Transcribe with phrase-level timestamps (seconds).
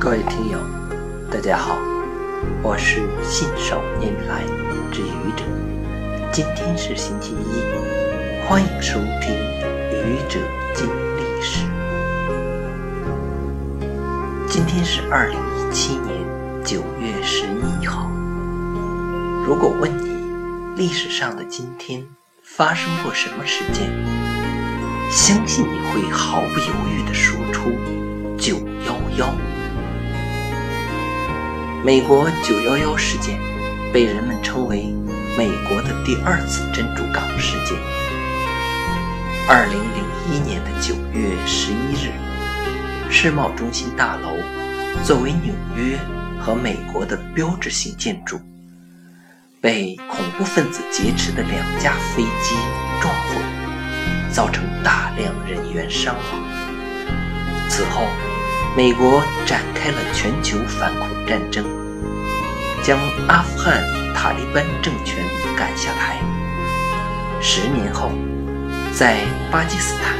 [0.00, 0.58] 各位听友，
[1.30, 1.78] 大家好，
[2.62, 4.44] 我是信手拈来
[4.92, 5.44] 之愚者。
[6.30, 9.34] 今天是星期一，欢迎收听
[9.90, 10.38] 《愚者
[10.74, 10.86] 经
[11.16, 11.64] 历史》。
[14.48, 16.18] 今天是二零一七年
[16.64, 18.10] 九月十一号。
[19.46, 20.10] 如果问你
[20.76, 22.06] 历史上的今天
[22.42, 23.90] 发生过什么事件，
[25.14, 27.70] 相信你会毫不犹豫地说出
[28.36, 29.32] 九幺幺。
[31.84, 33.38] 美国九幺幺事件
[33.92, 34.92] 被人们称为
[35.38, 37.78] 美国的第二次珍珠港事件。
[39.48, 42.10] 二零零一年的九月十一日，
[43.08, 44.36] 世贸中心大楼
[45.04, 45.96] 作为纽约
[46.40, 48.40] 和美国的标志性建筑，
[49.60, 52.56] 被恐怖分子劫持的两架飞机
[53.00, 53.36] 撞毁，
[54.34, 56.24] 造成大量人员伤亡。
[57.68, 58.02] 此后，
[58.76, 61.64] 美国展开了全球反恐战争，
[62.82, 63.80] 将阿富汗
[64.12, 65.24] 塔利班政权
[65.56, 66.18] 赶下台。
[67.40, 68.10] 十年后，
[68.92, 69.20] 在
[69.52, 70.16] 巴基斯坦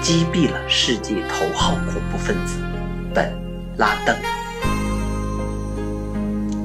[0.00, 2.62] 击毙了世界头号恐怖分子
[3.12, 3.36] 本
[3.78, 4.16] 拉登。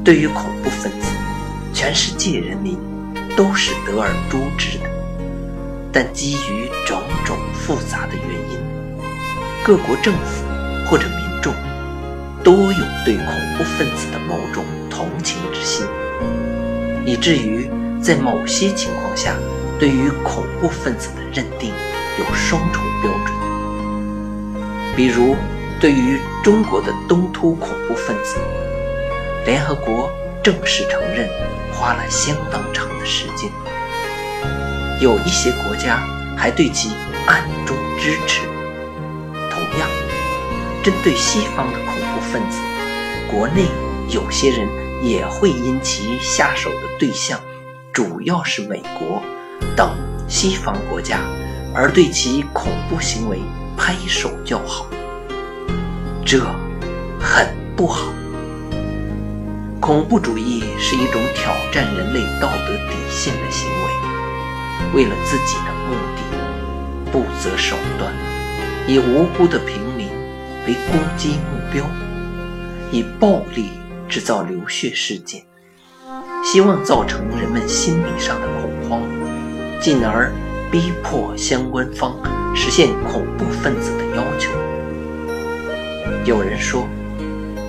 [0.04, 1.08] 对于恐怖分子，
[1.74, 2.78] 全世界人民
[3.36, 4.86] 都是得而诛之的，
[5.92, 8.58] 但基于种种复杂的原因，
[9.64, 10.46] 各国政府
[10.88, 11.54] 或者民众
[12.44, 13.26] 都有对恐
[13.58, 15.86] 怖分子的某种同情之心，
[17.06, 17.70] 以至于
[18.02, 19.36] 在某些情况下，
[19.80, 21.72] 对于恐怖分子的认定
[22.18, 23.36] 有双重标准。
[24.96, 25.36] 比如，
[25.80, 28.38] 对于中国的东突恐怖分子，
[29.46, 30.10] 联合国
[30.42, 31.30] 正式承认
[31.74, 33.50] 花了相当长的时间，
[35.02, 36.00] 有一些国家
[36.38, 36.90] 还对其
[37.26, 38.42] 暗中支持。
[39.50, 39.90] 同样，
[40.84, 42.60] 针对西方的恐怖分子，
[43.28, 43.66] 国内
[44.10, 44.70] 有些人
[45.04, 47.40] 也会因其下手的对象
[47.92, 49.20] 主要是美国
[49.76, 49.90] 等
[50.28, 51.20] 西方国家，
[51.74, 53.40] 而对其恐怖行为
[53.76, 54.86] 拍手叫好，
[56.24, 56.40] 这
[57.20, 58.14] 很不好。
[59.80, 64.11] 恐怖主义是一种挑战人类道德底线的行为，
[64.94, 66.22] 为了自己的目的，
[67.12, 68.14] 不择手段，
[68.88, 70.10] 以无辜的平民
[70.68, 71.86] 为攻击目标，
[72.92, 73.70] 以暴力
[74.10, 75.44] 制造流血事件，
[76.44, 79.02] 希望造成人们心理上的恐慌，
[79.82, 80.32] 进而
[80.72, 82.16] 逼迫相关方
[82.56, 84.52] 实现恐怖分子的要求。
[86.26, 86.88] 有人说，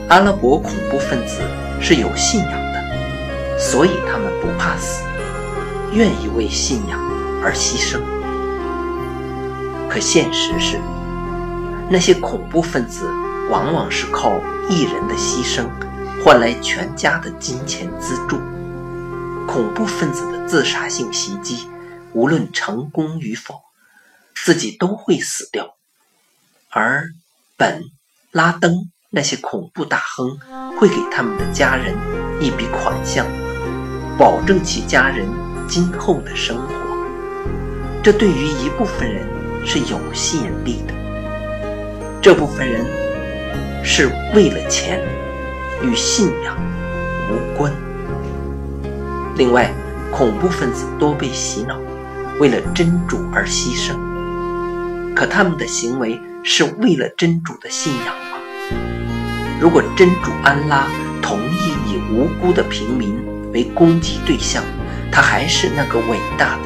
[0.09, 1.41] 阿拉伯恐怖分子。
[1.85, 5.03] 是有信仰的，所以他们不怕死，
[5.93, 6.97] 愿意为信仰
[7.43, 8.01] 而牺牲。
[9.91, 10.81] 可现实是，
[11.91, 13.07] 那些恐怖分子
[13.51, 15.69] 往往是靠一人的牺牲
[16.25, 18.39] 换来全家的金钱资助。
[19.47, 21.69] 恐怖分子的自杀性袭击，
[22.13, 23.61] 无论成功与否，
[24.35, 25.75] 自己都会死掉，
[26.71, 27.05] 而
[27.57, 27.83] 本
[28.31, 28.91] 拉登。
[29.15, 30.39] 那些恐怖大亨
[30.79, 31.95] 会给他们的家人
[32.41, 33.27] 一笔款项，
[34.17, 35.29] 保证其家人
[35.69, 36.92] 今后的生活。
[38.03, 39.25] 这对于一部分人
[39.65, 40.95] 是有吸引力的，
[42.21, 42.85] 这部分人
[43.85, 45.01] 是为了钱，
[45.85, 46.57] 与信仰
[47.31, 47.73] 无关。
[49.37, 49.73] 另外，
[50.11, 51.79] 恐怖分子多被洗脑，
[52.41, 53.95] 为了真主而牺牲。
[55.15, 58.39] 可他们的行为是为了真主的信仰吗。
[59.61, 60.89] 如果真主安拉
[61.23, 63.15] 同意以无辜的平民
[63.53, 64.65] 为攻击对象，
[65.13, 66.63] 他还是那个伟大的、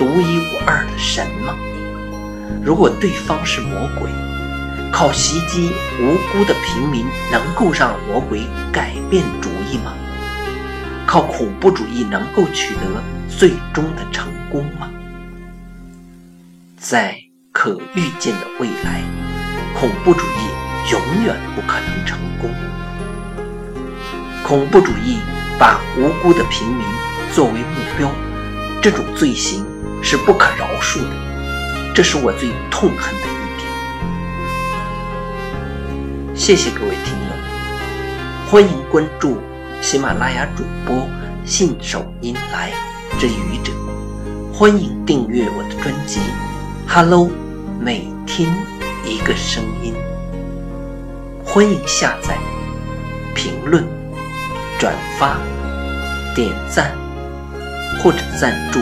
[0.00, 1.54] 独一无二的神吗？
[2.64, 4.10] 如果对方是魔鬼，
[4.90, 9.92] 靠袭击无辜的平民能够让魔鬼改变主意吗？
[11.06, 12.80] 靠恐怖主义能够取得
[13.28, 14.90] 最终的成功吗？
[16.78, 17.14] 在
[17.52, 19.02] 可预见的未来，
[19.78, 20.50] 恐怖主义。
[20.90, 22.50] 永远不可能成功。
[24.42, 25.18] 恐怖主义
[25.56, 26.84] 把无辜的平民
[27.32, 28.10] 作为目标，
[28.82, 29.64] 这种罪行
[30.02, 31.10] 是不可饶恕的。
[31.94, 33.68] 这是我最痛恨的一点。
[36.34, 37.32] 谢谢各位听友，
[38.50, 39.38] 欢迎关注
[39.80, 41.06] 喜马拉雅主播
[41.44, 42.72] 信手拈来
[43.18, 43.72] 之愚者，
[44.52, 46.20] 欢迎订阅我的专辑
[46.86, 47.26] 《Hello》，
[47.78, 48.48] 每天
[49.04, 49.94] 一个声音。
[51.44, 52.38] 欢迎下载、
[53.34, 53.84] 评论、
[54.78, 55.36] 转发、
[56.34, 56.92] 点赞
[57.98, 58.80] 或者赞助。